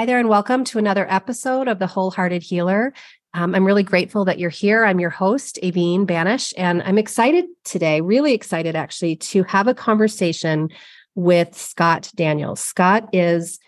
[0.00, 2.94] Hi there, and welcome to another episode of The Wholehearted Healer.
[3.34, 4.86] Um, I'm really grateful that you're here.
[4.86, 9.74] I'm your host, Aveen Banish, and I'm excited today, really excited actually, to have a
[9.74, 10.70] conversation
[11.16, 12.60] with Scott Daniels.
[12.60, 13.58] Scott is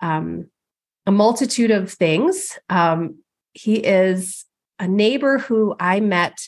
[0.00, 0.46] um,
[1.06, 2.56] a multitude of things.
[2.68, 3.18] Um,
[3.52, 4.44] he is
[4.78, 6.38] a neighbor who I met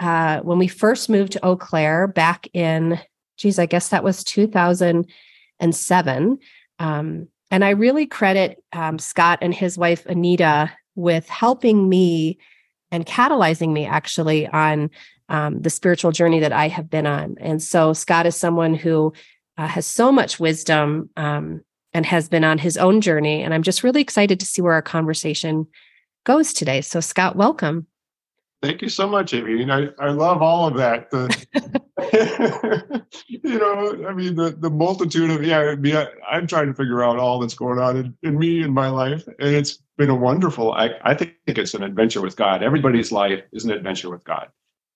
[0.00, 2.98] uh, when we first moved to Eau Claire back in,
[3.36, 6.38] geez, I guess that was 2007.
[6.80, 12.38] Um, and I really credit um, Scott and his wife, Anita, with helping me
[12.90, 14.90] and catalyzing me actually on
[15.28, 17.36] um, the spiritual journey that I have been on.
[17.40, 19.12] And so Scott is someone who
[19.56, 23.42] uh, has so much wisdom um, and has been on his own journey.
[23.42, 25.66] And I'm just really excited to see where our conversation
[26.24, 26.80] goes today.
[26.80, 27.86] So, Scott, welcome.
[28.60, 29.70] Thank you so much, Amy.
[29.70, 31.10] I, I love all of that.
[31.10, 31.28] The,
[33.26, 36.74] you know, I mean, the, the multitude of, yeah, I mean, I, am trying to
[36.74, 39.26] figure out all that's going on in, in me in my life.
[39.26, 42.64] And it's been a wonderful, I, I think it's an adventure with God.
[42.64, 44.48] Everybody's life is an adventure with God.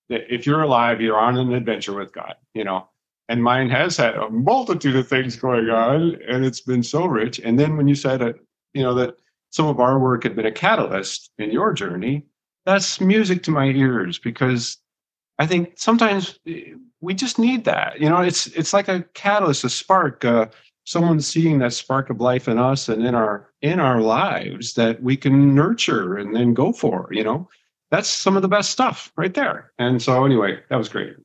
[0.09, 2.89] If you're alive, you're on an adventure with God, you know.
[3.29, 7.39] And mine has had a multitude of things going on, and it's been so rich.
[7.39, 8.35] And then when you said it,
[8.73, 9.15] you know, that
[9.51, 12.25] some of our work had been a catalyst in your journey,
[12.65, 14.77] that's music to my ears because
[15.39, 17.99] I think sometimes eh, we just need that.
[17.99, 20.47] You know, it's it's like a catalyst, a spark, uh,
[20.85, 25.01] someone seeing that spark of life in us and in our in our lives that
[25.01, 27.07] we can nurture and then go for.
[27.11, 27.49] You know,
[27.91, 29.71] that's some of the best stuff right there.
[29.77, 31.15] And so, anyway, that was great.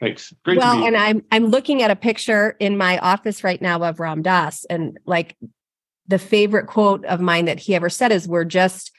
[0.00, 0.32] Thanks.
[0.44, 0.58] Great.
[0.58, 4.22] Well, and I'm I'm looking at a picture in my office right now of Ram
[4.22, 5.36] Dass, and like
[6.06, 8.92] the favorite quote of mine that he ever said is, "We're just."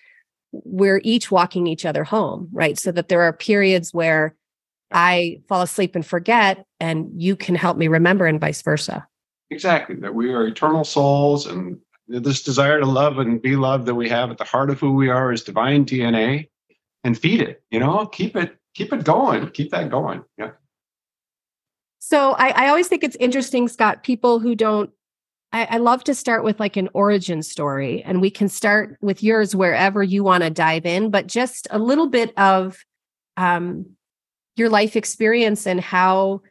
[0.51, 2.77] We're each walking each other home, right?
[2.77, 4.35] So that there are periods where
[4.91, 9.07] I fall asleep and forget, and you can help me remember, and vice versa.
[9.51, 9.95] Exactly.
[9.95, 11.77] That we are eternal souls, and
[12.07, 14.93] this desire to love and be loved that we have at the heart of who
[14.93, 16.49] we are is divine DNA,
[17.03, 17.63] and feed it.
[17.69, 20.23] You know, keep it, keep it going, keep that going.
[20.37, 20.51] Yeah.
[21.99, 24.03] So I, I always think it's interesting, Scott.
[24.03, 24.89] People who don't
[25.51, 29.23] I, I, love to start with like an origin story, and we can start with
[29.23, 32.77] yours wherever you want to dive in, but just a little bit of
[33.35, 33.85] um,
[34.55, 36.41] your life experience and how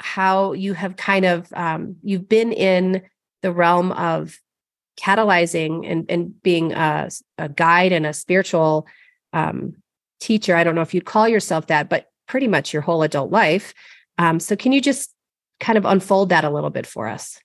[0.00, 3.02] how you have kind of um, you've been in
[3.40, 4.38] the realm of
[4.98, 7.08] catalyzing and, and being a,
[7.38, 8.86] a guide and a spiritual
[9.32, 9.74] um,
[10.20, 10.56] teacher.
[10.56, 13.74] I don't know if you'd call yourself that, but pretty much your whole adult life.
[14.18, 15.14] Um, so, can you just
[15.60, 17.38] kind of unfold that a little bit for us?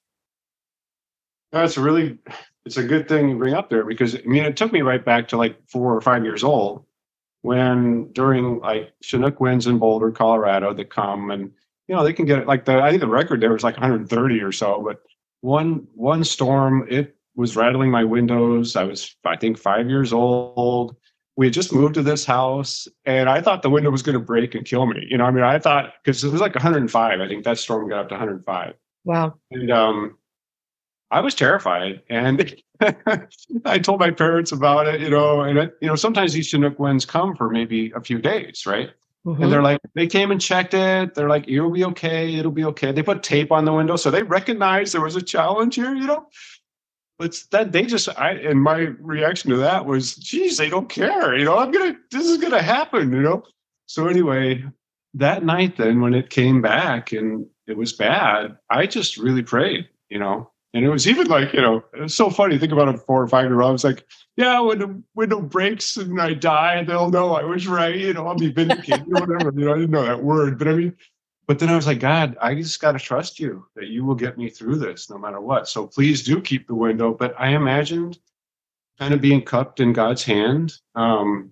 [1.52, 2.18] That's a really,
[2.66, 5.04] it's a good thing you bring up there because I mean, it took me right
[5.04, 6.86] back to like four or five years old
[7.42, 11.52] when during like Chinook winds in Boulder, Colorado that come and,
[11.88, 14.42] you know, they can get like the, I think the record there was like 130
[14.42, 15.02] or so, but
[15.42, 18.76] one, one storm, it was rattling my windows.
[18.76, 20.96] I was, I think five years old.
[21.38, 24.20] We had just moved to this house and I thought the window was going to
[24.20, 25.06] break and kill me.
[25.08, 27.88] You know, I mean, I thought, because it was like 105, I think that storm
[27.88, 28.74] got up to 105.
[29.06, 29.36] Wow.
[29.52, 30.18] And um,
[31.10, 32.56] I was terrified, and
[33.66, 35.02] I told my parents about it.
[35.02, 38.66] You know, and you know, sometimes these Chinook winds come for maybe a few days,
[38.66, 38.90] right?
[39.26, 39.44] Mm-hmm.
[39.44, 41.14] And they're like, they came and checked it.
[41.14, 42.36] They're like, it'll be okay.
[42.36, 42.92] It'll be okay.
[42.92, 45.94] They put tape on the window, so they recognized there was a challenge here.
[45.94, 46.28] You know,
[47.18, 51.38] but that they just, I and my reaction to that was, geez, they don't care.
[51.38, 53.12] You know, I'm gonna, this is gonna happen.
[53.12, 53.44] You know.
[53.86, 54.64] So anyway,
[55.14, 59.88] that night, then when it came back and it was bad, I just really prayed.
[60.10, 62.58] You know, and it was even like, you know, it's so funny.
[62.58, 63.70] Think about a four or five year old.
[63.70, 64.06] I was like,
[64.36, 67.96] yeah, when the window breaks and I die, they'll know I was right.
[67.96, 69.52] You know, I'll be vindicated or whatever.
[69.58, 70.60] You know, I didn't know that word.
[70.60, 70.96] But I mean,
[71.48, 74.16] but then I was like, God, I just got to trust you that you will
[74.16, 75.68] get me through this no matter what.
[75.70, 77.14] So please do keep the window.
[77.14, 78.20] But I imagined
[79.00, 81.52] kind of being cupped in God's hand, um,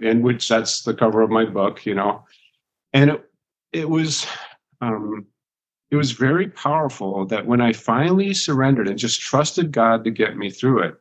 [0.00, 2.24] in which that's the cover of my book, you know.
[2.94, 3.30] And it,
[3.72, 4.26] it was,
[4.80, 5.26] um,
[5.90, 10.36] it was very powerful that when I finally surrendered and just trusted God to get
[10.36, 11.00] me through it,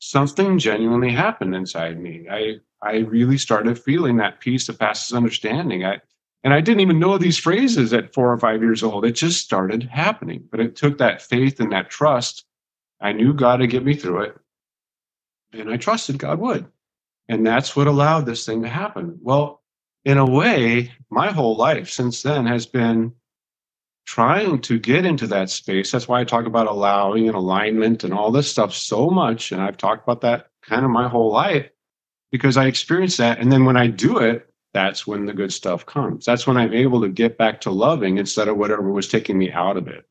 [0.00, 2.26] something genuinely happened inside me.
[2.30, 5.84] I I really started feeling that peace that passes understanding.
[5.84, 6.00] I
[6.44, 9.04] and I didn't even know these phrases at four or five years old.
[9.04, 10.44] It just started happening.
[10.50, 12.44] But it took that faith and that trust
[13.00, 14.36] I knew God would get me through it.
[15.52, 16.66] And I trusted God would.
[17.28, 19.18] And that's what allowed this thing to happen.
[19.22, 19.62] Well,
[20.04, 23.12] in a way, my whole life since then has been
[24.08, 25.90] trying to get into that space.
[25.90, 29.52] That's why I talk about allowing and alignment and all this stuff so much.
[29.52, 31.68] And I've talked about that kind of my whole life
[32.32, 33.38] because I experienced that.
[33.38, 36.24] And then when I do it, that's when the good stuff comes.
[36.24, 39.52] That's when I'm able to get back to loving instead of whatever was taking me
[39.52, 40.08] out of it.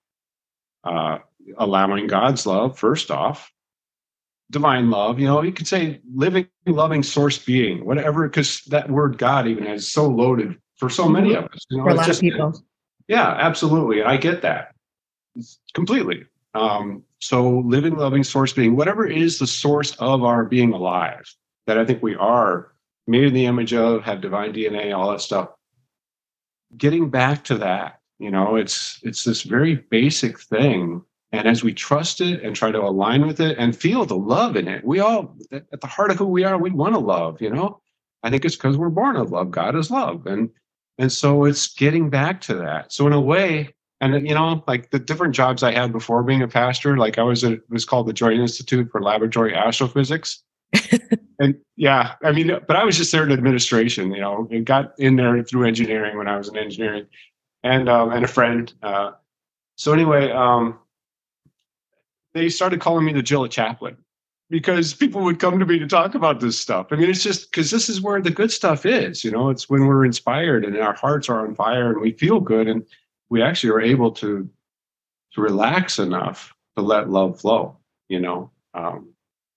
[0.84, 1.18] Uh,
[1.58, 3.52] allowing God's love, first off,
[4.52, 9.18] divine love, you know, you could say living, loving source being, whatever, because that word
[9.18, 11.66] God even is so loaded for so many of us.
[11.72, 12.64] You know, for a lot just, of people.
[13.08, 14.04] Yeah, absolutely.
[14.04, 14.76] I get that
[15.74, 16.26] completely.
[16.54, 21.24] Um, so living, loving source being, whatever is the source of our being alive,
[21.68, 22.72] that I think we are
[23.06, 25.50] made in the image of, have divine DNA, all that stuff.
[26.76, 31.02] Getting back to that, you know, it's it's this very basic thing.
[31.32, 34.56] And as we trust it and try to align with it and feel the love
[34.56, 37.42] in it, we all at the heart of who we are, we want to love,
[37.42, 37.80] you know.
[38.24, 39.52] I think it's because we're born of love.
[39.52, 40.26] God is love.
[40.26, 40.50] And
[40.98, 42.92] and so it's getting back to that.
[42.92, 46.42] So in a way, and you know, like the different jobs I had before being
[46.42, 50.44] a pastor, like I was at it was called the Joint Institute for Laboratory Astrophysics.
[51.40, 54.94] and yeah, I mean, but I was just there in administration, you know, and got
[55.00, 57.08] in there through engineering when I was in engineering,
[57.64, 58.72] and um, and a friend.
[58.84, 59.12] Uh,
[59.78, 60.80] so anyway, um,
[62.34, 63.98] they started calling me the JILA chaplain
[64.50, 66.88] because people would come to me to talk about this stuff.
[66.92, 69.24] I mean, it's just because this is where the good stuff is.
[69.24, 72.40] You know, it's when we're inspired and our hearts are on fire and we feel
[72.40, 72.86] good and
[73.30, 74.50] we actually are able to
[75.34, 77.78] to relax enough to let love flow.
[78.08, 79.14] You know, um,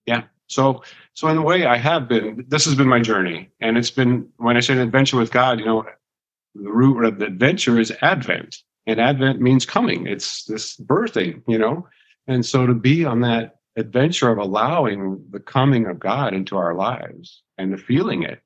[0.06, 0.24] yeah.
[0.48, 0.82] So,
[1.14, 2.44] so in a way, I have been.
[2.48, 5.60] This has been my journey, and it's been when I say an adventure with God.
[5.60, 5.84] You know,
[6.56, 8.56] the root of the adventure is Advent,
[8.86, 10.08] and Advent means coming.
[10.08, 11.42] It's this birthing.
[11.46, 11.86] You know,
[12.26, 16.74] and so to be on that adventure of allowing the coming of God into our
[16.74, 18.40] lives and the feeling it.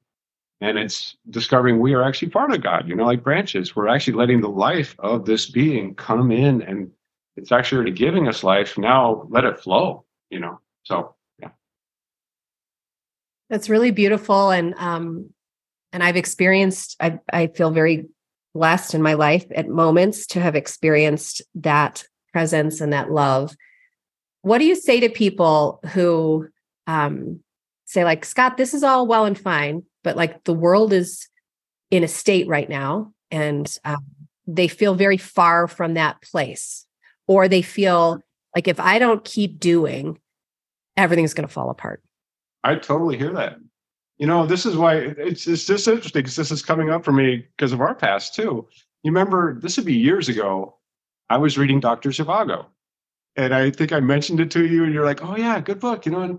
[0.61, 3.75] And it's discovering we are actually part of God, you know, like branches.
[3.75, 6.91] We're actually letting the life of this being come in and
[7.37, 8.79] it's actually giving us life.
[8.79, 10.61] Now let it flow, you know.
[10.85, 11.51] So yeah.
[13.51, 14.51] That's really beautiful.
[14.51, 15.31] And um
[15.93, 18.07] and I've experienced I I feel very
[18.55, 23.55] blessed in my life at moments to have experienced that presence and that love
[24.45, 26.47] what do you say to people who
[26.87, 27.41] um,
[27.87, 31.29] say, like, Scott, this is all well and fine, but like the world is
[31.91, 34.05] in a state right now and um,
[34.47, 36.87] they feel very far from that place,
[37.27, 38.21] or they feel
[38.55, 40.19] like if I don't keep doing,
[40.97, 42.03] everything's going to fall apart.
[42.63, 43.57] I totally hear that.
[44.19, 47.13] You know, this is why it's it's just interesting because this is coming up for
[47.13, 48.69] me because of our past too.
[49.03, 50.77] You remember this would be years ago.
[51.31, 52.11] I was reading Dr.
[52.11, 52.67] Zhivago,
[53.37, 56.07] and I think I mentioned it to you, and you're like, "Oh yeah, good book,"
[56.07, 56.23] you know.
[56.23, 56.39] And,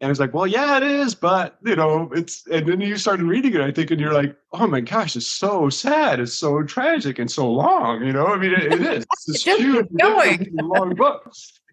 [0.00, 2.96] and I was like, "Well, yeah, it is, but you know, it's." And then you
[2.96, 6.34] started reading it, I think, and you're like, "Oh my gosh, it's so sad, it's
[6.34, 9.06] so tragic, and so long." You know, I mean, it, it is.
[9.12, 11.32] It's this huge, long book.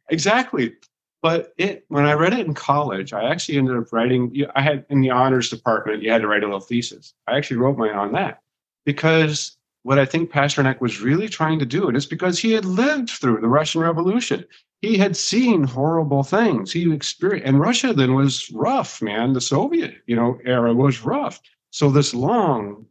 [0.09, 0.73] Exactly.
[1.21, 4.45] But it when I read it in college, I actually ended up writing.
[4.55, 7.13] I had in the honors department, you had to write a little thesis.
[7.27, 8.41] I actually wrote mine on that
[8.85, 9.54] because
[9.85, 13.11] what I think Pasternak was really trying to do, and it's because he had lived
[13.11, 14.43] through the Russian Revolution.
[14.81, 16.73] He had seen horrible things.
[16.73, 19.33] He experienced, and Russia then was rough, man.
[19.33, 21.39] The Soviet, you know, era was rough.
[21.69, 22.87] So this long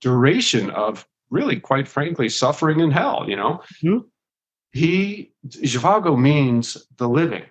[0.00, 4.06] duration of really, quite frankly, suffering in hell, you know, mm-hmm.
[4.70, 7.46] he Zhivago means the living,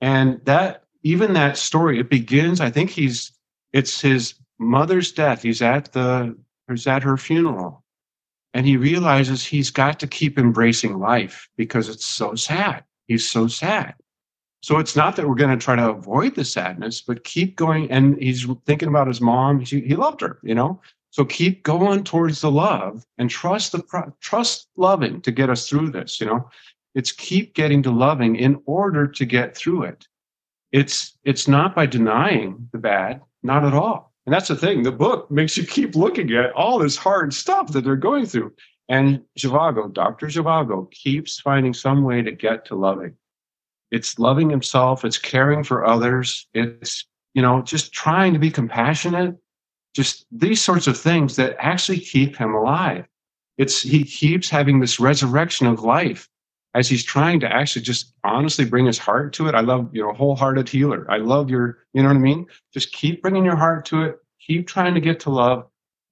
[0.00, 2.60] and that even that story it begins.
[2.60, 3.32] I think he's
[3.72, 5.42] it's his mother's death.
[5.42, 6.36] He's at the
[6.72, 7.84] who's at her funeral.
[8.54, 12.84] And he realizes he's got to keep embracing life because it's so sad.
[13.06, 13.94] He's so sad.
[14.62, 17.90] So it's not that we're going to try to avoid the sadness, but keep going.
[17.90, 19.60] And he's thinking about his mom.
[19.60, 20.80] He, he loved her, you know.
[21.10, 25.90] So keep going towards the love and trust the trust loving to get us through
[25.90, 26.20] this.
[26.20, 26.48] You know,
[26.94, 30.06] it's keep getting to loving in order to get through it.
[30.70, 34.11] It's it's not by denying the bad, not at all.
[34.26, 34.82] And that's the thing.
[34.82, 38.52] The book makes you keep looking at all this hard stuff that they're going through.
[38.88, 40.26] And Zhivago, Dr.
[40.26, 43.16] Zhivago, keeps finding some way to get to loving.
[43.90, 49.36] It's loving himself, it's caring for others, it's, you know, just trying to be compassionate,
[49.94, 53.06] just these sorts of things that actually keep him alive.
[53.58, 56.28] It's he keeps having this resurrection of life
[56.74, 59.54] as he's trying to actually just honestly bring his heart to it.
[59.54, 61.06] I love, you know, wholehearted healer.
[61.10, 62.46] I love your, you know what I mean?
[62.72, 64.18] Just keep bringing your heart to it.
[64.40, 65.66] Keep trying to get to love.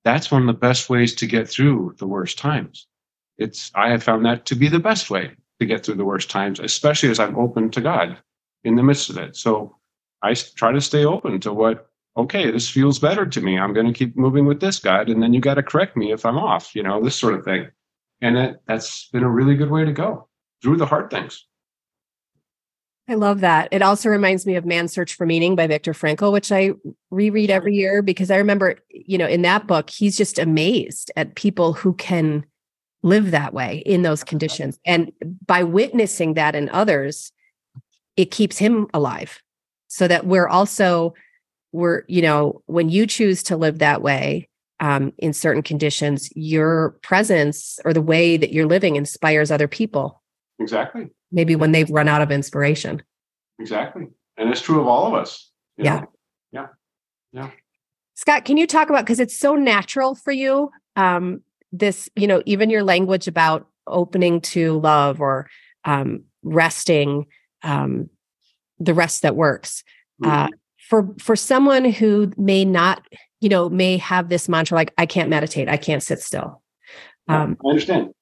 [0.05, 2.87] That's one of the best ways to get through the worst times.
[3.39, 5.33] It's, I have found that to be the best way.
[5.61, 8.17] to get through the worst times, especially as I'm open to God
[8.65, 9.37] in the midst of it.
[9.37, 9.77] So
[10.23, 13.59] I try to stay open to what, okay, this feels better to me.
[13.59, 15.09] I'm going to keep moving with this God.
[15.09, 17.45] And then you got to correct me if I'm off, you know, this sort of
[17.45, 17.69] thing.
[18.23, 20.29] And that, that's been a really good way to go
[20.63, 21.47] through the hard things.
[23.09, 23.69] I love that.
[23.73, 26.71] It also reminds me of Man's Search for Meaning by Viktor Frankl, which I
[27.11, 31.35] reread every year because I remember, you know, in that book, he's just amazed at
[31.35, 32.45] people who can
[33.03, 34.79] live that way in those conditions.
[34.85, 35.11] And
[35.45, 37.33] by witnessing that in others,
[38.17, 39.41] it keeps him alive.
[39.89, 41.15] So that we're also,
[41.73, 44.49] we're, you know, when you choose to live that way
[44.79, 50.20] um, in certain conditions, your presence or the way that you're living inspires other people.
[50.61, 53.03] Exactly maybe when they've run out of inspiration.
[53.59, 54.09] Exactly.
[54.37, 55.51] And it's true of all of us.
[55.77, 56.01] Yeah.
[56.01, 56.13] Know?
[56.53, 56.67] Yeah.
[57.33, 57.51] Yeah.
[58.15, 60.71] Scott, can you talk about because it's so natural for you?
[60.97, 65.49] Um, this, you know, even your language about opening to love or
[65.85, 67.27] um, resting,
[67.63, 68.11] um,
[68.79, 69.85] the rest that works.
[70.23, 70.47] Uh, mm-hmm.
[70.47, 70.57] Uh,
[70.89, 73.07] for for someone who may not,
[73.41, 76.63] you know, may have this mantra like, I can't meditate, I can't sit still.
[77.29, 78.13] Um, I understand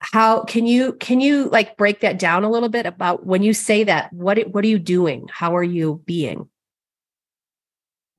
[0.00, 3.52] how can you can you like break that down a little bit about when you
[3.52, 5.28] say that what what are you doing?
[5.30, 6.48] How are you being?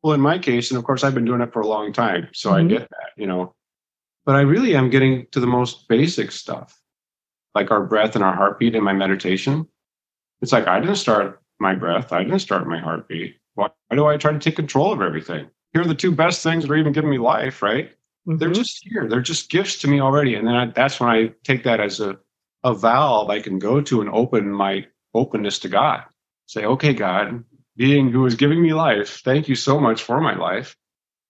[0.03, 2.29] Well in my case and of course i've been doing it for a long time
[2.33, 2.65] so mm-hmm.
[2.65, 3.53] i get that you know.
[4.25, 6.79] But i really am getting to the most basic stuff
[7.55, 9.67] like our breath and our heartbeat in my meditation.
[10.41, 13.38] It's like i didn't start my breath i didn't start my heartbeat.
[13.55, 15.50] Why, why do i try to take control of everything?
[15.73, 17.91] Here are the two best things that are even giving me life right
[18.27, 18.37] Mm-hmm.
[18.37, 19.07] They're just here.
[19.07, 20.35] They're just gifts to me already.
[20.35, 22.17] And then I, that's when I take that as a,
[22.63, 26.03] a valve I can go to and open my openness to God.
[26.45, 27.43] Say, okay, God,
[27.75, 30.75] being who is giving me life, thank you so much for my life.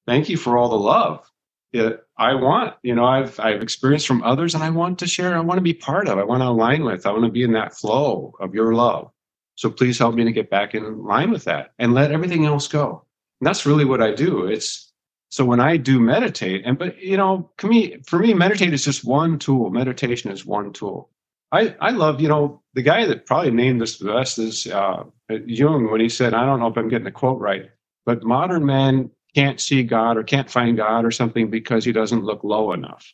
[0.07, 1.29] Thank you for all the love
[1.73, 2.75] that I want.
[2.83, 5.35] You know, I've I've experienced from others and I want to share.
[5.35, 6.17] I want to be part of.
[6.17, 7.05] I want to align with.
[7.05, 9.11] I want to be in that flow of your love.
[9.55, 12.67] So please help me to get back in line with that and let everything else
[12.67, 13.05] go.
[13.39, 14.47] And that's really what I do.
[14.47, 14.90] It's
[15.31, 18.83] so when I do meditate, and but you know, for me, for me, meditate is
[18.83, 19.69] just one tool.
[19.69, 21.09] Meditation is one tool.
[21.53, 25.03] I I love you know the guy that probably named this the best is uh,
[25.45, 27.71] Jung when he said I don't know if I'm getting the quote right,
[28.05, 32.25] but modern man can't see God or can't find God or something because he doesn't
[32.25, 33.13] look low enough.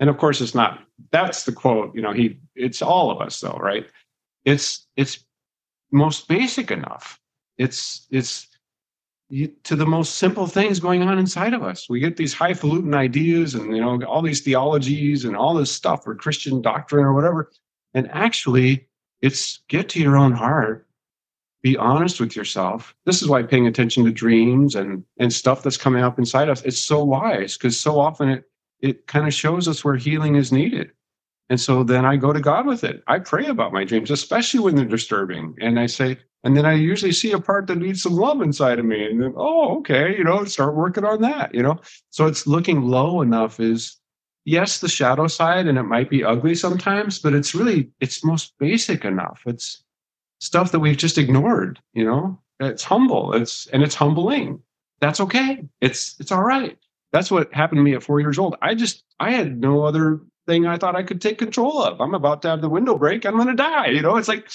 [0.00, 0.80] And of course, it's not.
[1.10, 1.94] That's the quote.
[1.94, 2.38] You know, he.
[2.54, 3.86] It's all of us though, right?
[4.46, 5.22] It's it's
[5.92, 7.20] most basic enough.
[7.58, 8.48] It's it's
[9.62, 11.88] to the most simple things going on inside of us.
[11.88, 16.06] We get these highfalutin ideas and you know all these theologies and all this stuff
[16.06, 17.50] or Christian doctrine or whatever.
[17.94, 18.88] And actually,
[19.22, 20.86] it's get to your own heart,
[21.62, 22.94] be honest with yourself.
[23.06, 26.62] This is why paying attention to dreams and and stuff that's coming up inside us
[26.62, 28.44] it's so wise because so often it
[28.80, 30.90] it kind of shows us where healing is needed.
[31.48, 33.02] And so then I go to God with it.
[33.06, 35.54] I pray about my dreams, especially when they're disturbing.
[35.60, 38.78] And I say, and then I usually see a part that needs some love inside
[38.78, 39.04] of me.
[39.04, 41.80] And then, oh, okay, you know, start working on that, you know?
[42.10, 43.96] So it's looking low enough is
[44.44, 48.54] yes, the shadow side, and it might be ugly sometimes, but it's really, it's most
[48.58, 49.42] basic enough.
[49.46, 49.84] It's
[50.40, 52.38] stuff that we've just ignored, you know?
[52.60, 53.32] It's humble.
[53.34, 54.60] It's and it's humbling.
[55.00, 55.64] That's okay.
[55.80, 56.78] It's it's all right.
[57.12, 58.56] That's what happened to me at four years old.
[58.62, 62.00] I just I had no other thing I thought I could take control of.
[62.00, 63.24] I'm about to have the window break.
[63.24, 63.88] I'm going to die.
[63.88, 64.48] You know, it's like,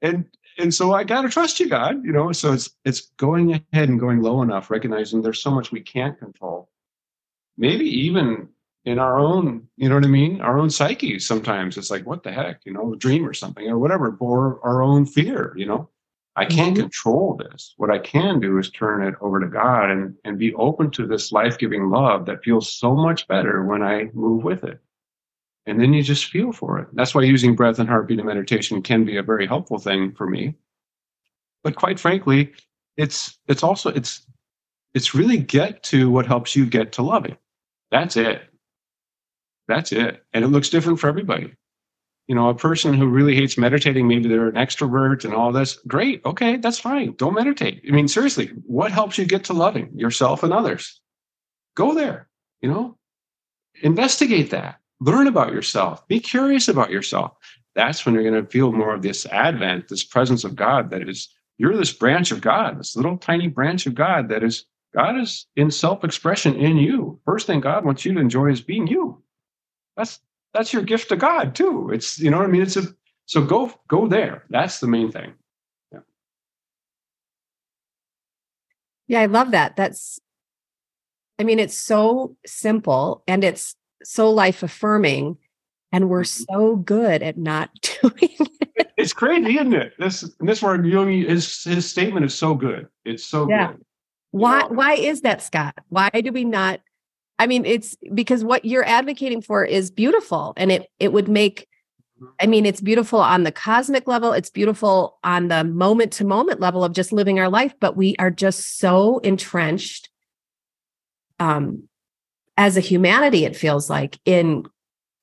[0.00, 0.24] and
[0.58, 2.04] and so I got to trust you, God.
[2.04, 5.72] You know, so it's it's going ahead and going low enough, recognizing there's so much
[5.72, 6.68] we can't control.
[7.56, 8.48] Maybe even
[8.84, 11.18] in our own, you know what I mean, our own psyche.
[11.18, 14.58] Sometimes it's like, what the heck, you know, a dream or something or whatever, or
[14.64, 15.52] our own fear.
[15.56, 15.88] You know,
[16.34, 16.82] I can't mm-hmm.
[16.82, 17.74] control this.
[17.76, 21.06] What I can do is turn it over to God and and be open to
[21.06, 24.80] this life giving love that feels so much better when I move with it
[25.66, 26.88] and then you just feel for it.
[26.92, 30.26] That's why using breath and heartbeat and meditation can be a very helpful thing for
[30.26, 30.54] me.
[31.62, 32.52] But quite frankly,
[32.96, 34.26] it's it's also it's
[34.94, 37.36] it's really get to what helps you get to loving.
[37.90, 38.42] That's it.
[39.68, 40.24] That's it.
[40.32, 41.54] And it looks different for everybody.
[42.26, 45.78] You know, a person who really hates meditating, maybe they're an extrovert and all this.
[45.86, 46.22] Great.
[46.24, 47.14] Okay, that's fine.
[47.16, 47.82] Don't meditate.
[47.86, 51.00] I mean, seriously, what helps you get to loving yourself and others?
[51.74, 52.28] Go there,
[52.60, 52.98] you know,
[53.82, 57.32] investigate that learn about yourself, be curious about yourself.
[57.74, 61.08] That's when you're going to feel more of this advent, this presence of God that
[61.08, 61.28] is,
[61.58, 65.46] you're this branch of God, this little tiny branch of God that is, God is
[65.56, 67.18] in self expression in you.
[67.24, 69.22] First thing God wants you to enjoy is being you.
[69.96, 70.20] That's,
[70.54, 71.90] that's your gift to God too.
[71.92, 72.62] It's, you know what I mean?
[72.62, 72.82] It's a,
[73.26, 74.44] so go, go there.
[74.50, 75.32] That's the main thing.
[75.92, 76.00] Yeah.
[79.08, 79.20] Yeah.
[79.20, 79.76] I love that.
[79.76, 80.20] That's,
[81.38, 85.38] I mean, it's so simple and it's so life affirming
[85.92, 86.44] And we're Mm-hmm.
[86.54, 87.70] so good at not
[88.02, 88.36] doing
[88.76, 88.92] it.
[88.96, 89.94] It's crazy, isn't it?
[89.98, 92.88] This this where Jung his his statement is so good.
[93.04, 93.68] It's so Yeah.
[93.68, 93.84] good.
[94.32, 95.74] Why why is that, Scott?
[95.88, 96.80] Why do we not?
[97.38, 101.68] I mean, it's because what you're advocating for is beautiful and it it would make
[102.40, 106.60] I mean, it's beautiful on the cosmic level, it's beautiful on the moment to moment
[106.60, 110.08] level of just living our life, but we are just so entrenched
[111.40, 111.88] um
[112.62, 114.64] as a humanity it feels like in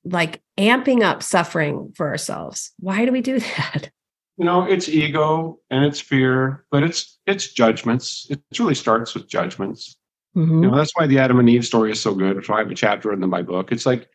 [0.04, 2.72] like amping up suffering for ourselves.
[2.78, 3.90] Why do we do that?
[4.36, 8.26] You know, it's ego and it's fear, but it's it's judgments.
[8.28, 9.96] It really starts with judgments.
[10.36, 10.62] Mm-hmm.
[10.62, 12.44] You know, that's why the Adam and Eve story is so good.
[12.44, 13.72] So I have a chapter in my book.
[13.72, 14.08] It's like,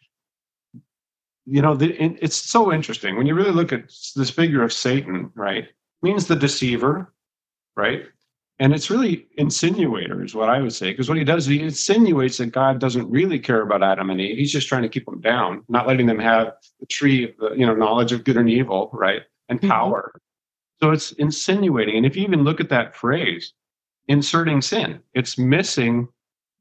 [1.45, 5.31] you know, the, it's so interesting when you really look at this figure of Satan,
[5.35, 5.67] right?
[6.01, 7.13] Means the deceiver,
[7.75, 8.05] right?
[8.59, 12.37] And it's really insinuator is what I would say, because what he does, he insinuates
[12.37, 14.37] that God doesn't really care about Adam and Eve.
[14.37, 17.55] He's just trying to keep them down, not letting them have the tree of the,
[17.55, 19.23] you know, knowledge of good and evil, right?
[19.49, 19.69] And Mhm.
[19.69, 20.21] power.
[20.81, 21.97] So it's insinuating.
[21.97, 23.53] And if you even look at that phrase,
[24.07, 26.07] inserting sin, it's missing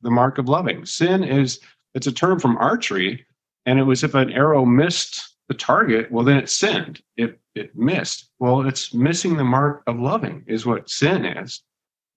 [0.02, 0.84] the mark of loving.
[0.84, 1.60] Sin is
[1.94, 3.24] it's a term from archery,
[3.66, 7.02] and it was if an arrow missed the target, well then it sinned.
[7.16, 8.30] It it missed.
[8.40, 11.62] Well, it's missing the mark of loving is what sin is.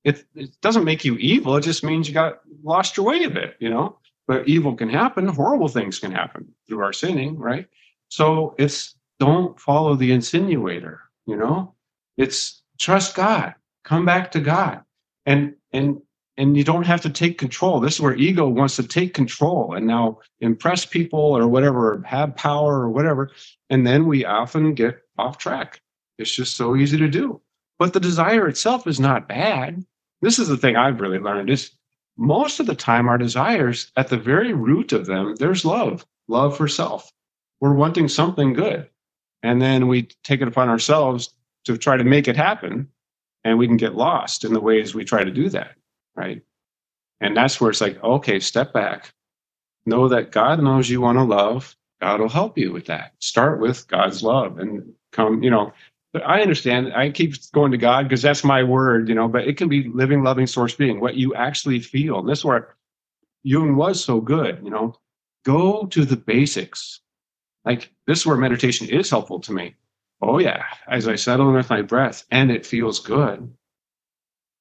[0.07, 1.57] It it doesn't make you evil.
[1.57, 3.99] It just means you got lost your way a bit, you know.
[4.27, 5.27] But evil can happen.
[5.27, 7.67] Horrible things can happen through our sinning, right?
[8.09, 11.75] So it's don't follow the insinuator, you know.
[12.17, 13.55] It's trust God.
[13.85, 14.83] Come back to God
[15.27, 16.01] and and
[16.37, 19.75] and you don't have to take control this is where ego wants to take control
[19.75, 23.31] and now impress people or whatever have power or whatever
[23.69, 25.81] and then we often get off track
[26.19, 27.41] it's just so easy to do
[27.79, 29.85] but the desire itself is not bad
[30.21, 31.71] this is the thing i've really learned is
[32.17, 36.55] most of the time our desires at the very root of them there's love love
[36.57, 37.11] for self.
[37.59, 38.89] We're wanting something good.
[39.43, 41.33] And then we take it upon ourselves
[41.65, 42.87] to try to make it happen
[43.43, 45.75] and we can get lost in the ways we try to do that
[46.15, 46.41] right?
[47.21, 49.13] And that's where it's like okay step back.
[49.85, 51.75] Know that god knows you want to love.
[52.01, 53.13] God will help you with that.
[53.19, 55.73] Start with god's love and come you know
[56.25, 59.57] i understand i keep going to god because that's my word you know but it
[59.57, 62.75] can be living loving source being what you actually feel and this is where
[63.43, 64.93] jung was so good you know
[65.45, 67.01] go to the basics
[67.65, 69.75] like this is where meditation is helpful to me
[70.21, 70.63] Oh, yeah.
[70.87, 73.53] As I settle in with my breath and it feels good.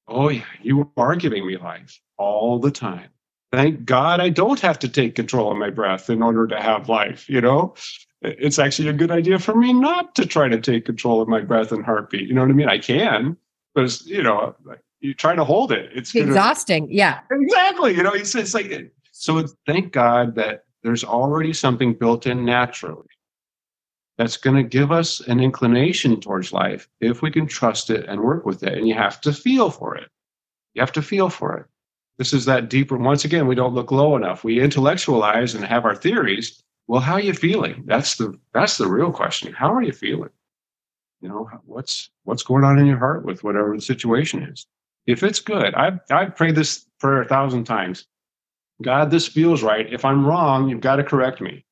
[0.07, 0.45] Oh, yeah.
[0.61, 3.09] You are giving me life all the time.
[3.51, 6.89] Thank God I don't have to take control of my breath in order to have
[6.89, 7.29] life.
[7.29, 7.75] You know,
[8.21, 11.41] it's actually a good idea for me not to try to take control of my
[11.41, 12.27] breath and heartbeat.
[12.27, 12.69] You know what I mean?
[12.69, 13.37] I can,
[13.75, 14.55] but it's, you know,
[15.01, 15.91] you try to hold it.
[15.93, 16.87] It's gonna- Exhausting.
[16.89, 17.19] Yeah.
[17.29, 17.95] exactly.
[17.95, 23.05] You know, it's, it's like, so thank God that there's already something built in naturally
[24.17, 28.21] that's going to give us an inclination towards life if we can trust it and
[28.21, 28.75] work with it.
[28.77, 30.09] And you have to feel for it.
[30.73, 31.65] You have to feel for it.
[32.17, 32.97] This is that deeper.
[32.97, 34.43] Once again, we don't look low enough.
[34.43, 36.63] We intellectualize and have our theories.
[36.87, 37.83] Well, how are you feeling?
[37.85, 39.53] That's the that's the real question.
[39.53, 40.29] How are you feeling?
[41.21, 44.65] You know, what's what's going on in your heart with whatever the situation is.
[45.05, 48.05] If it's good, I've I've prayed this prayer a thousand times.
[48.81, 49.91] God, this feels right.
[49.91, 51.65] If I'm wrong, you've got to correct me.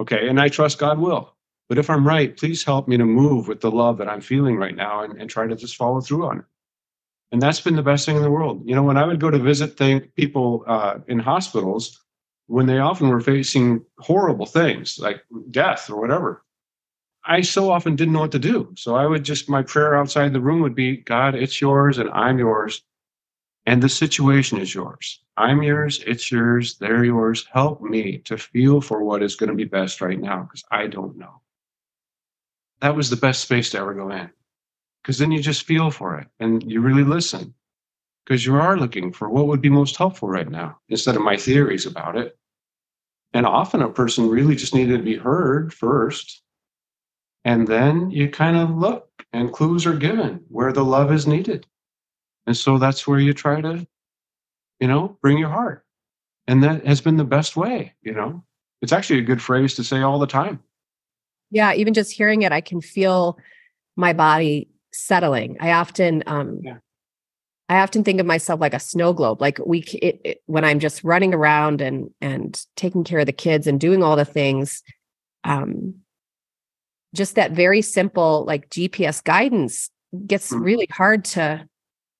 [0.00, 1.34] Okay, and I trust God will.
[1.68, 4.56] But if I'm right, please help me to move with the love that I'm feeling
[4.56, 6.44] right now and, and try to just follow through on it.
[7.32, 8.62] And that's been the best thing in the world.
[8.64, 12.00] You know, when I would go to visit think, people uh, in hospitals,
[12.46, 16.44] when they often were facing horrible things like death or whatever,
[17.24, 18.72] I so often didn't know what to do.
[18.76, 22.10] So I would just, my prayer outside the room would be God, it's yours and
[22.10, 22.82] I'm yours.
[23.66, 25.20] And the situation is yours.
[25.36, 27.46] I'm yours, it's yours, they're yours.
[27.52, 30.86] Help me to feel for what is going to be best right now because I
[30.86, 31.40] don't know
[32.80, 34.30] that was the best space to ever go in
[35.02, 37.54] because then you just feel for it and you really listen
[38.26, 41.36] because you are looking for what would be most helpful right now instead of my
[41.36, 42.36] theories about it
[43.32, 46.42] and often a person really just needed to be heard first
[47.44, 51.66] and then you kind of look and clues are given where the love is needed
[52.46, 53.86] and so that's where you try to
[54.80, 55.84] you know bring your heart
[56.48, 58.42] and that has been the best way you know
[58.82, 60.60] it's actually a good phrase to say all the time
[61.50, 61.74] Yeah.
[61.74, 63.38] Even just hearing it, I can feel
[63.96, 65.56] my body settling.
[65.60, 66.78] I often, um, Yeah.
[67.68, 69.40] I often think of myself like a snow globe.
[69.40, 73.32] Like we, it, it, when I'm just running around and and taking care of the
[73.32, 74.82] kids and doing all the things,
[75.44, 75.96] um,
[77.14, 79.90] just that very simple like GPS guidance
[80.26, 80.64] gets Mhm.
[80.64, 81.68] really hard to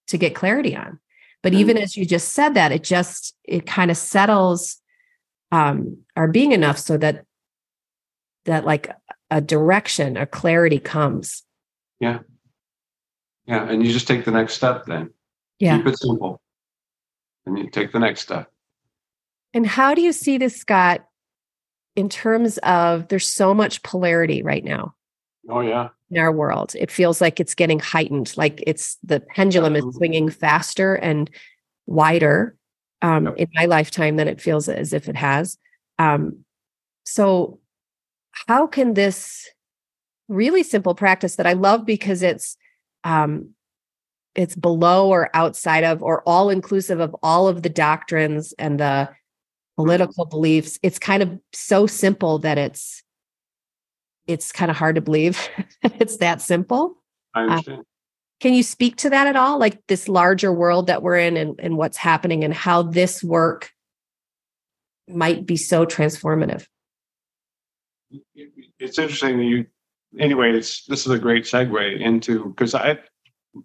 [0.09, 0.98] to get clarity on.
[1.42, 4.80] But even as you just said that, it just it kind of settles
[5.52, 7.24] um, our being enough so that
[8.46, 8.90] that like
[9.30, 11.44] a direction, a clarity comes.
[12.00, 12.20] Yeah.
[13.46, 13.68] Yeah.
[13.68, 15.11] And you just take the next step then.
[15.58, 15.78] Yeah.
[15.78, 16.40] Keep it simple.
[17.46, 18.50] And you take the next step.
[19.54, 21.06] And how do you see this, Scott,
[21.94, 24.94] in terms of there's so much polarity right now?
[25.48, 25.88] Oh, yeah.
[26.10, 30.28] In our world, it feels like it's getting heightened, like it's the pendulum is swinging
[30.28, 31.30] faster and
[31.86, 32.56] wider
[33.02, 33.34] um, yep.
[33.36, 35.58] in my lifetime than it feels as if it has.
[35.98, 36.44] Um,
[37.04, 37.58] so,
[38.48, 39.48] how can this
[40.28, 42.56] really simple practice that I love because it's
[43.04, 43.50] um,
[44.37, 48.85] it's below or outside of or all inclusive of all of the doctrines and the
[48.85, 49.12] mm-hmm.
[49.83, 50.79] political beliefs.
[50.83, 53.03] It's kind of so simple that it's
[54.27, 55.49] it's kind of hard to believe
[55.83, 57.03] it's that simple.
[57.35, 57.81] I uh, understand.
[57.81, 57.83] uh,
[58.40, 59.59] can you speak to that at all?
[59.59, 63.70] Like this larger world that we're in and, and what's happening and how this work
[65.09, 66.66] might be so transformative?
[68.79, 69.66] It's interesting you
[70.18, 72.96] anyway it's this is a great segue into because i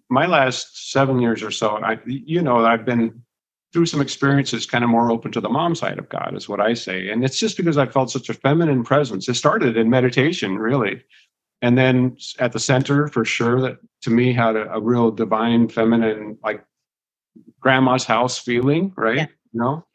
[0.08, 3.22] my last seven years or so, I, you know, I've been
[3.72, 6.60] through some experiences kind of more open to the mom side of God, is what
[6.60, 7.08] I say.
[7.08, 9.28] And it's just because I felt such a feminine presence.
[9.28, 11.02] It started in meditation, really.
[11.62, 15.68] And then at the center, for sure, that to me had a, a real divine,
[15.68, 16.64] feminine, like
[17.60, 19.16] grandma's house feeling, right?
[19.16, 19.26] Yeah.
[19.52, 19.86] You know?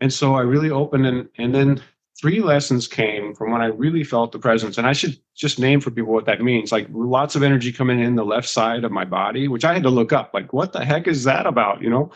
[0.00, 1.80] And so I really opened and and then
[2.20, 4.78] three lessons came from when I really felt the presence.
[4.78, 6.72] And I should just name for people what that means.
[6.72, 9.82] Like lots of energy coming in the left side of my body, which I had
[9.84, 10.32] to look up.
[10.32, 11.82] Like, what the heck is that about?
[11.82, 12.12] You know?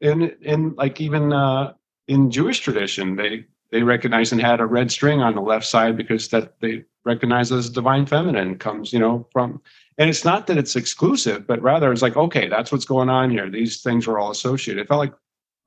[0.00, 1.74] And and like even uh
[2.08, 5.96] in Jewish tradition, they they recognize and had a red string on the left side
[5.96, 9.60] because that they recognize as divine feminine comes, you know, from
[9.98, 13.30] and it's not that it's exclusive, but rather it's like, okay, that's what's going on
[13.30, 13.50] here.
[13.50, 14.82] These things are all associated.
[14.82, 15.14] It felt like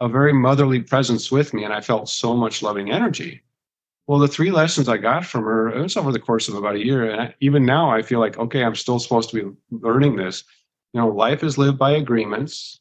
[0.02, 3.42] a very motherly presence with me, and I felt so much loving energy.
[4.08, 6.76] Well, the three lessons I got from her, it was over the course of about
[6.76, 7.10] a year.
[7.10, 10.44] And even now, I feel like, okay, I'm still supposed to be learning this.
[10.94, 12.80] You know, life is lived by agreements,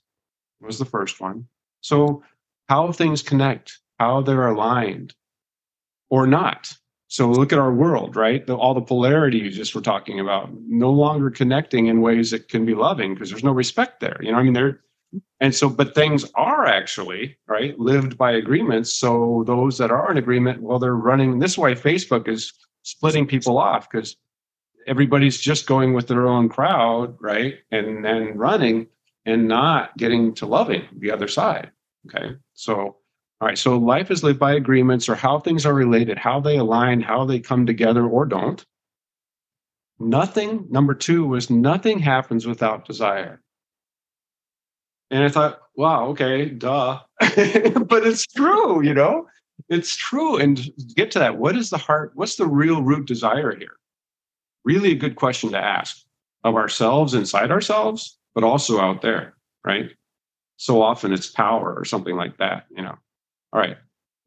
[0.61, 1.47] was the first one.
[1.81, 2.23] So,
[2.69, 5.15] how things connect, how they're aligned
[6.11, 6.73] or not.
[7.09, 8.47] So, look at our world, right?
[8.47, 12.49] The, all the polarity you just were talking about, no longer connecting in ways that
[12.49, 14.19] can be loving because there's no respect there.
[14.21, 14.81] You know, I mean, there
[15.41, 18.95] and so, but things are actually, right, lived by agreements.
[18.95, 21.75] So those that are in agreement, well, they're running this way.
[21.75, 24.17] Facebook is splitting people off because
[24.87, 27.57] everybody's just going with their own crowd, right?
[27.71, 28.87] And then running
[29.27, 31.71] and not getting to loving the other side.
[32.07, 32.37] Okay.
[32.53, 33.59] So, all right.
[33.59, 37.25] So life is lived by agreements or how things are related, how they align, how
[37.25, 38.65] they come together or don't.
[39.99, 43.41] Nothing, number two was nothing happens without desire.
[45.15, 46.99] And I thought, wow, okay, duh.
[47.21, 49.29] but it's true, you know,
[49.69, 50.39] it's true.
[50.39, 52.11] And get to that, what is the heart?
[52.17, 53.77] What's the real root desire here?
[54.65, 55.97] Really a good question to ask
[56.43, 59.91] of ourselves inside ourselves, but also out there, right?
[60.57, 62.99] So often it's power or something like that, you know.
[63.53, 63.77] All right.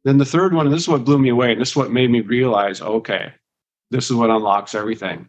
[0.04, 1.92] Then the third one, and this is what blew me away, and this is what
[1.92, 3.34] made me realize, okay,
[3.90, 5.28] this is what unlocks everything.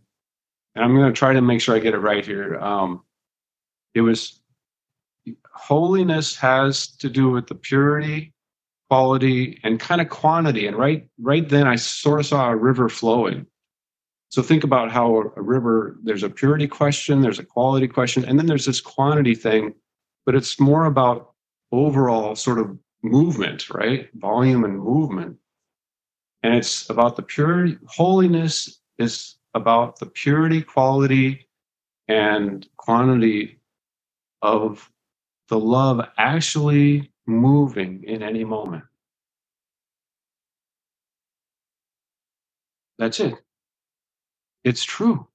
[0.76, 2.58] And I'm going to try to make sure I get it right here.
[2.60, 3.04] Um,
[3.94, 4.40] it was
[5.54, 8.34] holiness has to do with the purity,
[8.90, 10.68] quality, and kind of quantity.
[10.68, 13.46] And right, right then, I sort of saw a river flowing.
[14.30, 18.38] So think about how a river, there's a purity question, there's a quality question, and
[18.38, 19.74] then there's this quantity thing,
[20.26, 21.34] but it's more about
[21.72, 24.10] overall sort of movement, right?
[24.16, 25.38] Volume and movement.
[26.44, 27.78] And it's about the purity.
[27.88, 31.48] Holiness is about the purity, quality,
[32.08, 33.60] and quantity
[34.42, 34.90] of
[35.50, 38.86] the love actually moving in any moment.
[43.00, 43.36] That's it.
[44.64, 45.28] It's true.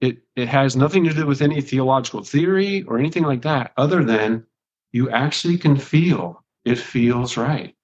[0.00, 4.04] It, it has nothing to do with any theological theory or anything like that, other
[4.04, 4.46] than
[4.92, 7.74] you actually can feel it feels right.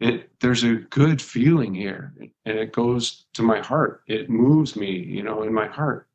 [0.00, 2.14] It, there's a good feeling here
[2.46, 4.02] and it goes to my heart.
[4.08, 6.09] It moves me, you know, in my heart.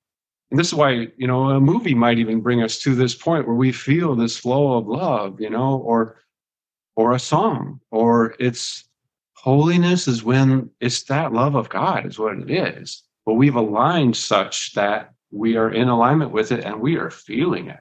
[0.51, 3.47] And this is why, you know, a movie might even bring us to this point
[3.47, 6.21] where we feel this flow of love, you know, or
[6.95, 8.85] or a song, or it's
[9.33, 13.03] holiness is when it's that love of God is what it is.
[13.25, 17.67] But we've aligned such that we are in alignment with it and we are feeling
[17.67, 17.79] it.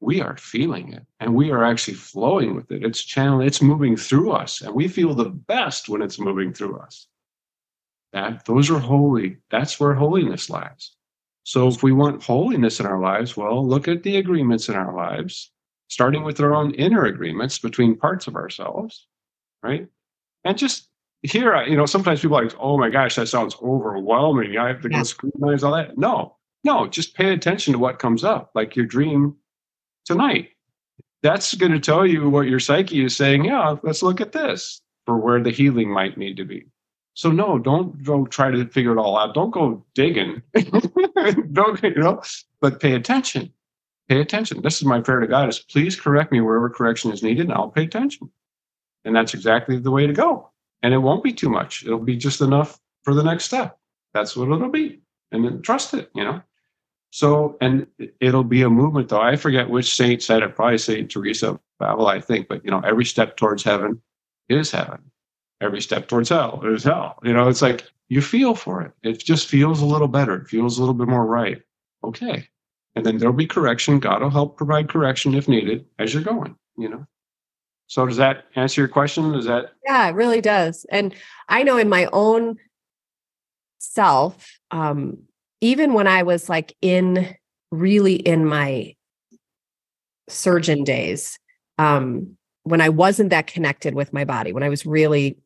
[0.00, 2.84] We are feeling it and we are actually flowing with it.
[2.84, 6.78] It's channeling, it's moving through us, and we feel the best when it's moving through
[6.78, 7.06] us.
[8.12, 9.36] That those are holy.
[9.50, 10.92] That's where holiness lies.
[11.44, 14.94] So if we want holiness in our lives, well, look at the agreements in our
[14.94, 15.50] lives,
[15.88, 19.06] starting with our own inner agreements between parts of ourselves,
[19.62, 19.88] right?
[20.44, 20.88] And just
[21.22, 24.56] here, you know, sometimes people are like, oh my gosh, that sounds overwhelming.
[24.56, 25.98] I have to go scrutinize all that.
[25.98, 29.36] No, no, just pay attention to what comes up, like your dream
[30.04, 30.50] tonight.
[31.22, 33.44] That's going to tell you what your psyche is saying.
[33.44, 36.66] Yeah, let's look at this for where the healing might need to be.
[37.14, 39.34] So no, don't go try to figure it all out.
[39.34, 40.42] Don't go digging.
[41.52, 42.22] don't you know?
[42.60, 43.52] But pay attention.
[44.08, 44.62] Pay attention.
[44.62, 47.52] This is my prayer to God: is please correct me wherever correction is needed, and
[47.52, 48.30] I'll pay attention.
[49.04, 50.50] And that's exactly the way to go.
[50.82, 51.84] And it won't be too much.
[51.84, 53.78] It'll be just enough for the next step.
[54.14, 55.00] That's what it'll be.
[55.32, 56.10] And then trust it.
[56.14, 56.42] You know.
[57.12, 57.88] So, and
[58.20, 59.20] it'll be a movement, though.
[59.20, 60.54] I forget which saint said it.
[60.54, 62.46] Probably Saint Teresa of I think.
[62.46, 64.00] But you know, every step towards heaven
[64.48, 65.10] is heaven
[65.60, 67.18] every step towards hell is hell.
[67.22, 68.92] You know, it's like you feel for it.
[69.02, 70.36] It just feels a little better.
[70.36, 71.60] It feels a little bit more right.
[72.02, 72.48] Okay.
[72.96, 74.00] And then there'll be correction.
[74.00, 77.06] God will help provide correction if needed as you're going, you know.
[77.86, 79.34] So does that answer your question?
[79.34, 80.86] Is that Yeah, it really does.
[80.90, 81.14] And
[81.48, 82.56] I know in my own
[83.78, 85.18] self, um,
[85.60, 87.34] even when I was like in
[87.70, 88.94] really in my
[90.28, 91.38] surgeon days,
[91.78, 95.38] um, when I wasn't that connected with my body, when I was really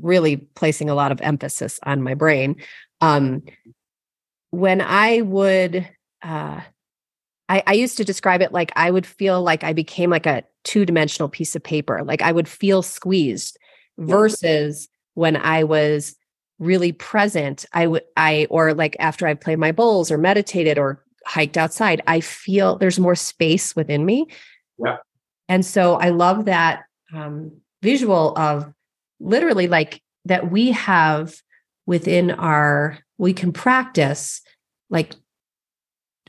[0.00, 2.56] really placing a lot of emphasis on my brain.
[3.00, 3.42] Um,
[4.50, 5.88] when I would,
[6.22, 6.60] uh,
[7.48, 10.44] I, I used to describe it like I would feel like I became like a
[10.64, 12.02] two dimensional piece of paper.
[12.04, 13.58] Like I would feel squeezed
[13.98, 16.16] versus when I was
[16.58, 17.64] really present.
[17.72, 22.02] I would, I, or like after I played my bowls or meditated or hiked outside,
[22.06, 24.26] I feel there's more space within me.
[24.78, 24.96] Yeah.
[25.48, 28.72] And so I love that um, visual of
[29.20, 31.34] literally like that we have
[31.86, 34.42] within our we can practice
[34.90, 35.14] like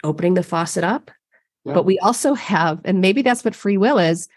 [0.04, 1.12] opening the faucet up
[1.66, 1.74] yeah.
[1.74, 4.28] but we also have and maybe that's what free will is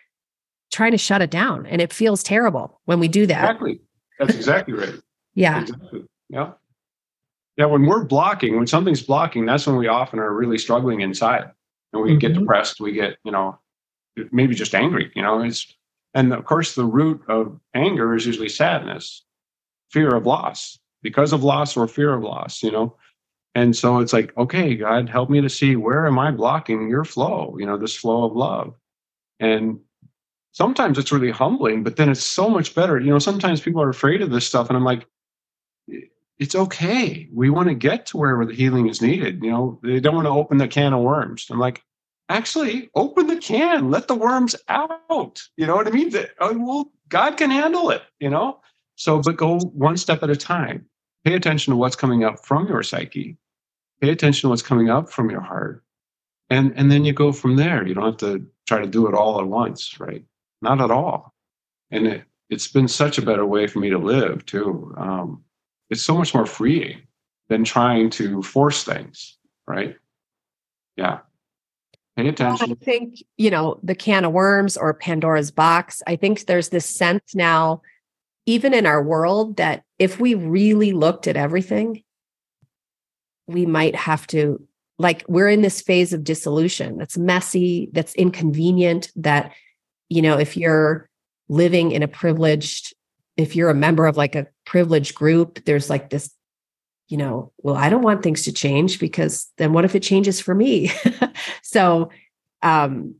[0.72, 3.80] trying to shut it down and it feels terrible when we do that exactly
[4.18, 4.94] that's exactly right
[5.34, 6.04] yeah exactly.
[6.28, 6.52] yeah
[7.56, 11.50] yeah when we're blocking when something's blocking that's when we often are really struggling inside
[11.92, 12.18] and we mm-hmm.
[12.18, 13.58] get depressed we get you know
[14.32, 15.76] maybe just angry you know it's
[16.14, 19.24] and of course, the root of anger is usually sadness,
[19.90, 22.96] fear of loss, because of loss or fear of loss, you know.
[23.54, 27.04] And so it's like, okay, God, help me to see where am I blocking your
[27.04, 28.74] flow, you know, this flow of love.
[29.40, 29.80] And
[30.52, 32.98] sometimes it's really humbling, but then it's so much better.
[33.00, 34.68] You know, sometimes people are afraid of this stuff.
[34.68, 35.06] And I'm like,
[36.38, 37.28] it's okay.
[37.32, 39.42] We want to get to where the healing is needed.
[39.42, 41.46] You know, they don't want to open the can of worms.
[41.50, 41.82] I'm like,
[42.30, 45.42] actually open the can, let the worms out.
[45.56, 46.10] You know what I mean?
[46.10, 48.60] The, oh, well, God can handle it, you know?
[48.96, 50.86] So, but go one step at a time.
[51.24, 53.36] Pay attention to what's coming up from your psyche.
[54.00, 55.84] Pay attention to what's coming up from your heart.
[56.48, 57.86] And, and then you go from there.
[57.86, 60.24] You don't have to try to do it all at once, right?
[60.62, 61.34] Not at all.
[61.90, 64.94] And it, it's been such a better way for me to live, too.
[64.96, 65.44] Um,
[65.90, 67.02] it's so much more freeing
[67.48, 69.96] than trying to force things, right?
[70.96, 71.18] Yeah.
[72.22, 72.72] Pay attention.
[72.72, 76.87] I think, you know, the can of worms or Pandora's box, I think there's this
[76.87, 77.83] sense now,
[78.46, 82.02] even in our world, that if we really looked at everything,
[83.46, 84.66] we might have to,
[84.98, 89.52] like, we're in this phase of dissolution that's messy, that's inconvenient, that,
[90.09, 91.09] you know, if you're
[91.48, 92.94] living in a privileged,
[93.37, 96.30] if you're a member of like a privileged group, there's like this
[97.10, 100.40] you know, well, I don't want things to change because then what if it changes
[100.40, 100.92] for me?
[101.62, 102.10] so,
[102.62, 103.16] um,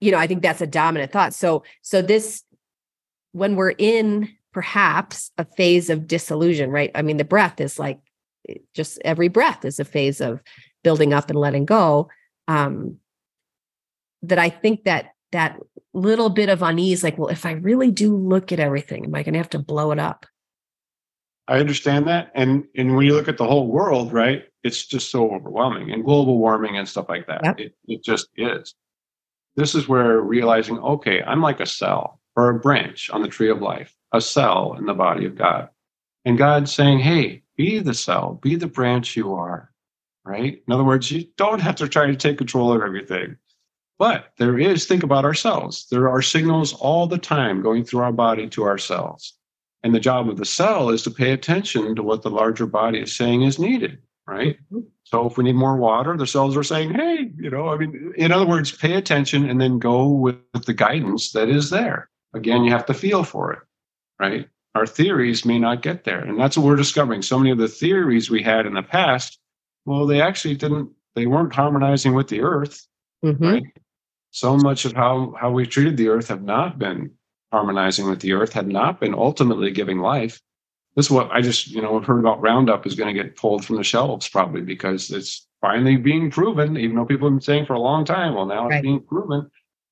[0.00, 1.32] you know, I think that's a dominant thought.
[1.32, 2.42] So, so this,
[3.32, 6.90] when we're in perhaps a phase of disillusion, right?
[6.94, 8.00] I mean, the breath is like
[8.74, 10.42] just every breath is a phase of
[10.84, 12.10] building up and letting go.
[12.48, 12.98] Um,
[14.24, 15.58] that I think that that
[15.94, 19.22] little bit of unease, like, well, if I really do look at everything, am I
[19.22, 20.26] going to have to blow it up?
[21.48, 22.30] I understand that.
[22.34, 26.04] And and when you look at the whole world, right, it's just so overwhelming and
[26.04, 27.40] global warming and stuff like that.
[27.44, 27.60] Yep.
[27.60, 28.74] It, it just is.
[29.56, 33.50] This is where realizing, okay, I'm like a cell or a branch on the tree
[33.50, 35.68] of life, a cell in the body of God.
[36.24, 39.70] And God's saying, hey, be the cell, be the branch you are,
[40.24, 40.62] right?
[40.66, 43.36] In other words, you don't have to try to take control of everything.
[43.98, 45.86] But there is, think about ourselves.
[45.90, 49.34] There are signals all the time going through our body to our cells.
[49.82, 53.00] And the job of the cell is to pay attention to what the larger body
[53.00, 54.56] is saying is needed, right?
[54.72, 54.86] Mm-hmm.
[55.04, 58.14] So if we need more water, the cells are saying, hey, you know, I mean,
[58.16, 62.08] in other words, pay attention and then go with the guidance that is there.
[62.32, 63.58] Again, you have to feel for it,
[64.18, 64.48] right?
[64.74, 66.20] Our theories may not get there.
[66.20, 67.20] And that's what we're discovering.
[67.20, 69.38] So many of the theories we had in the past,
[69.84, 72.86] well, they actually didn't, they weren't harmonizing with the earth,
[73.22, 73.44] mm-hmm.
[73.44, 73.64] right?
[74.30, 77.10] So much of how, how we treated the earth have not been
[77.52, 80.40] harmonizing with the earth, had not been ultimately giving life.
[80.96, 83.64] This is what I just, you know, heard about Roundup is going to get pulled
[83.64, 87.66] from the shelves probably because it's finally being proven, even though people have been saying
[87.66, 89.50] for a long time, well, now it's being proven.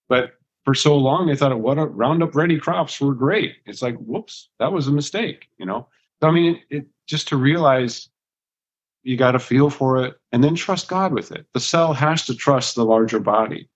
[0.09, 0.33] But
[0.65, 3.57] for so long, they thought, what a Roundup ready crops were great.
[3.67, 5.87] It's like, whoops, that was a mistake, you know?
[6.21, 8.09] So, I mean, it, just to realize
[9.03, 11.47] you got to feel for it and then trust God with it.
[11.55, 13.69] The cell has to trust the larger body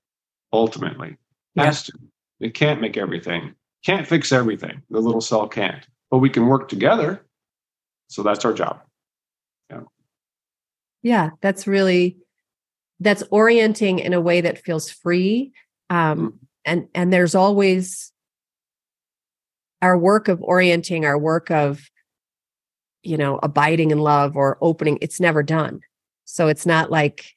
[0.52, 1.16] ultimately.
[1.54, 1.64] Yeah.
[1.66, 1.92] Has to.
[2.40, 4.82] It can't make everything, can't fix everything.
[4.90, 7.24] The little cell can't, but we can work together.
[8.08, 8.80] So that's our job.
[11.04, 12.16] Yeah, that's really
[12.98, 15.52] that's orienting in a way that feels free.
[15.90, 18.10] Um, and and there's always
[19.82, 21.90] our work of orienting, our work of
[23.02, 24.98] you know abiding in love or opening.
[25.02, 25.82] It's never done,
[26.24, 27.36] so it's not like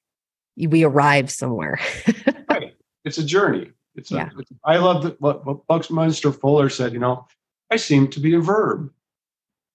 [0.57, 1.79] we arrive somewhere.
[2.49, 2.75] Right.
[3.03, 3.71] It's a journey.
[3.97, 4.29] It's, Yeah.
[4.35, 7.25] a, it's I love that what, what Buckminster Fuller said, you know,
[7.71, 8.91] I seem to be a verb.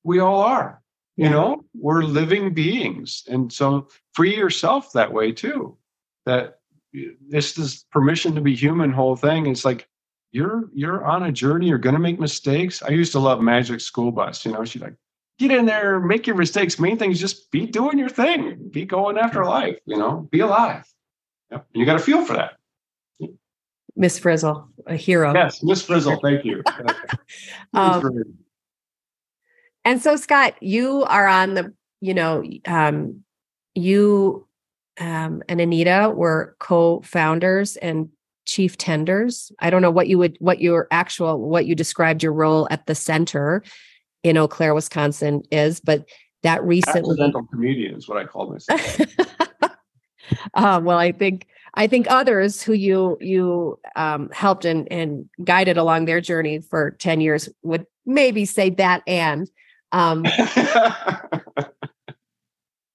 [0.04, 0.80] We all are.
[1.16, 1.30] You Yeah.
[1.32, 3.24] know, we're living beings.
[3.28, 5.76] And so free yourself that way too.
[6.24, 6.60] That
[7.28, 9.46] this is permission to be human whole thing.
[9.46, 9.88] It's like
[10.30, 12.82] you're you're on a journey, you're gonna make mistakes.
[12.82, 14.94] I used to love Magic School Bus, you know, she's like,
[15.38, 16.78] get in there, make your mistakes.
[16.78, 20.40] Main thing is just be doing your thing, be going after life, you know, be
[20.40, 20.86] alive.
[21.50, 21.66] Yep.
[21.74, 22.52] And you got to feel for that.
[23.96, 25.34] Miss Frizzle, a hero.
[25.34, 26.62] Yes, Miss Frizzle, thank you.
[27.74, 28.36] Um,
[29.84, 33.24] And so, Scott, you are on the, you know, um,
[33.74, 34.46] you
[35.00, 38.08] um, and Anita were co-founders and
[38.44, 39.50] chief tenders.
[39.58, 42.86] I don't know what you would, what your actual, what you described your role at
[42.86, 43.62] the center
[44.22, 46.08] in Eau Claire, Wisconsin is, but
[46.42, 47.12] that recently.
[47.12, 49.00] Accidental comedian is what I call myself.
[50.54, 55.76] uh, well, I think I think others who you you um, helped and and guided
[55.76, 59.02] along their journey for ten years would maybe say that.
[59.06, 59.48] And
[59.92, 60.24] um,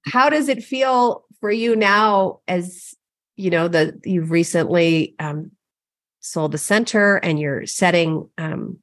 [0.06, 2.96] how does it feel for you now as
[3.36, 5.52] you know the you've recently um,
[6.20, 8.78] sold the center and you're setting um,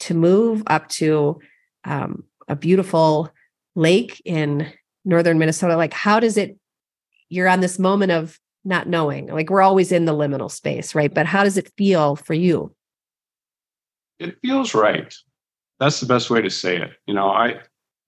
[0.00, 1.38] to move up to
[1.84, 3.30] um, a beautiful
[3.74, 4.70] lake in
[5.04, 6.56] northern minnesota like how does it
[7.28, 11.12] you're on this moment of not knowing like we're always in the liminal space right
[11.14, 12.74] but how does it feel for you
[14.18, 15.14] it feels right.
[15.80, 16.92] That's the best way to say it.
[17.06, 17.60] You know, I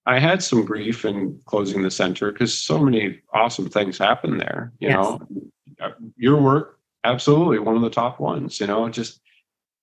[0.07, 4.73] I had some grief in closing the center because so many awesome things happened there.
[4.79, 4.97] You Yes.
[4.97, 5.21] know,
[5.81, 8.61] Uh, your work absolutely one of the top ones.
[8.61, 9.21] You know, just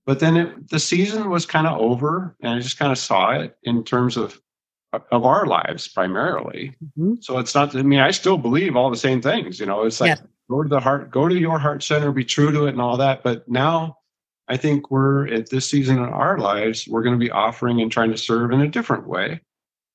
[0.05, 3.31] but then it, the season was kind of over, and I just kind of saw
[3.31, 4.39] it in terms of
[5.11, 6.75] of our lives primarily.
[7.19, 7.75] So it's not.
[7.75, 9.59] I mean, I still believe all the same things.
[9.59, 10.23] You know, it's like Yes.
[10.53, 12.97] Go to the heart, go to your heart center, be true to it, and all
[12.97, 13.23] that.
[13.23, 13.97] But now,
[14.47, 17.91] I think we're at this season in our lives, we're going to be offering and
[17.91, 19.41] trying to serve in a different way.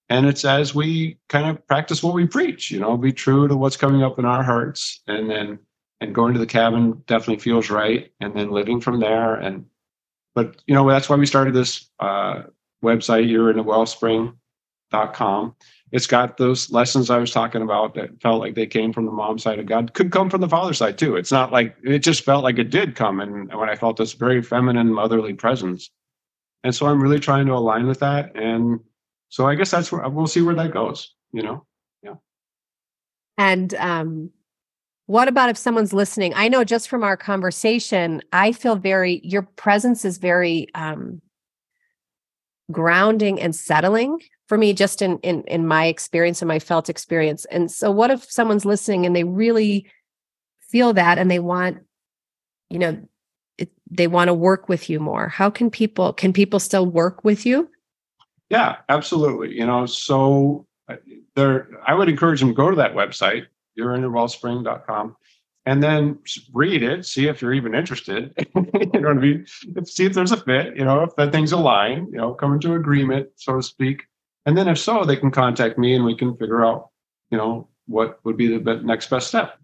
[0.09, 2.73] And it's as we kind of practice what we preach.
[2.73, 5.61] You know, be true to what's coming up in our hearts, and then
[6.01, 9.37] and going to the cabin definitely feels right, and then living from there.
[9.37, 9.67] And
[10.35, 12.43] but you know that's why we started this uh,
[12.83, 13.31] website.
[13.31, 14.35] yourinnerwellspring
[14.91, 15.55] com.
[15.91, 19.13] It's got those lessons I was talking about that felt like they came from the
[19.13, 19.95] mom side of God.
[19.95, 21.17] Could come from the father side too.
[21.17, 23.21] It's not like it just felt like it did come.
[23.21, 25.91] And when I felt this very feminine, motherly presence.
[26.65, 28.37] And so I'm really trying to align with that.
[28.37, 28.81] And
[29.31, 31.65] so I guess that's where we'll see where that goes, you know?
[32.03, 32.15] Yeah.
[33.39, 34.31] And um,
[35.07, 36.35] what about if someone's listening?
[36.35, 41.23] I know just from our conversation, I feel very, your presence is very um,
[42.71, 47.45] grounding and settling for me, just in, in, in my experience and my felt experience.
[47.47, 49.91] And so, what if someone's listening and they really
[50.61, 51.79] feel that and they want,
[52.71, 52.99] you know,
[53.59, 55.29] it, they want to work with you more?
[55.29, 57.71] How can people, can people still work with you?
[58.49, 59.55] Yeah, absolutely.
[59.55, 60.97] You know, so uh,
[61.35, 63.47] there, I would encourage them to go to that website,
[63.79, 65.17] yourinnerwellspring.com,
[65.69, 66.19] and then
[66.55, 68.33] read it, see if you're even interested.
[68.55, 69.47] you know what I mean?
[69.85, 72.73] See if there's a fit, you know, if that thing's aligned, you know, come into
[72.73, 74.07] agreement, so to speak.
[74.47, 76.89] And then if so, they can contact me and we can figure out,
[77.31, 79.59] you know, what would be the next best step.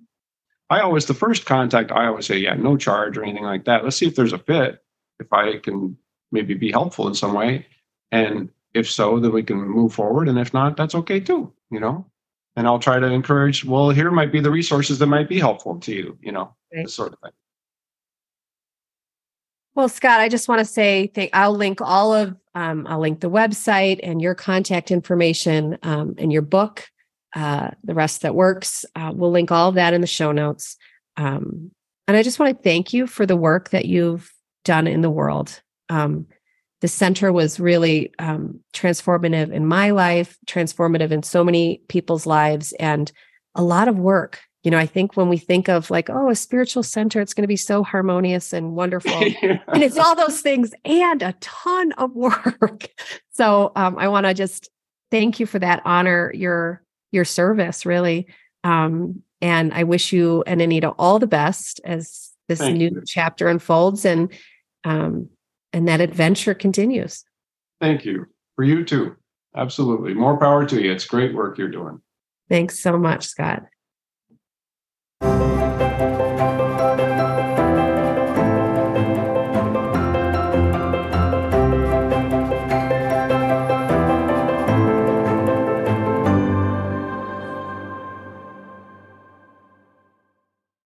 [0.68, 3.82] I always, the first contact, I always say, yeah, no charge or anything like that.
[3.82, 4.84] Let's see if there's a fit,
[5.20, 5.96] if I can
[6.30, 7.66] maybe be helpful in some way.
[8.12, 10.28] And if so, then we can move forward.
[10.28, 12.04] And if not, that's okay too, you know?
[12.56, 15.78] And I'll try to encourage, well, here might be the resources that might be helpful
[15.80, 16.84] to you, you know, Right.
[16.84, 17.32] this sort of thing.
[19.74, 23.18] Well, Scott, I just want to say thank, I'll link all of um, I'll link
[23.18, 26.86] the website and your contact information um, and your book,
[27.34, 28.84] uh, the rest that works.
[28.94, 30.76] Uh, we'll link all of that in the show notes.
[31.16, 31.72] Um,
[32.06, 34.32] and I just want to thank you for the work that you've
[34.64, 35.60] done in the world.
[35.88, 36.26] Um,
[36.84, 42.74] the center was really um, transformative in my life, transformative in so many people's lives,
[42.78, 43.10] and
[43.54, 44.42] a lot of work.
[44.64, 47.44] You know, I think when we think of like, oh, a spiritual center, it's going
[47.44, 49.18] to be so harmonious and wonderful.
[49.42, 49.60] yeah.
[49.68, 52.90] And it's all those things and a ton of work.
[53.32, 54.68] so um, I want to just
[55.10, 56.82] thank you for that honor your
[57.12, 58.26] your service, really.
[58.62, 63.02] Um, and I wish you and Anita all the best as this thank new you.
[63.06, 64.30] chapter unfolds and
[64.84, 65.30] um,
[65.74, 67.24] and that adventure continues.
[67.80, 68.26] Thank you.
[68.54, 69.16] For you too.
[69.56, 70.14] Absolutely.
[70.14, 70.92] More power to you.
[70.92, 72.00] It's great work you're doing.
[72.48, 73.64] Thanks so much, Scott.